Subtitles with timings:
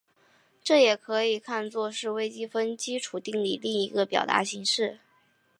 [0.63, 4.97] 这也可以看作是微积分基本定理另一个表达形式。